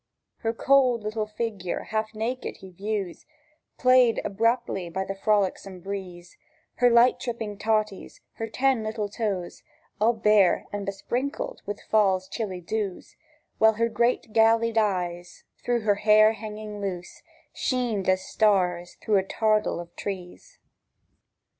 [0.37, 3.27] Her cwold little figure half naked he views
[3.77, 6.37] Played about by the frolicsome breeze,
[6.77, 9.61] Her light tripping totties, her ten little tooes,
[9.99, 13.15] All bare and besprinkled wi' Fall's chilly dews,
[13.59, 17.21] While her great gallied eyes, through her hair hanging loose,
[17.53, 20.57] Sheened as stars through a tardle o' trees.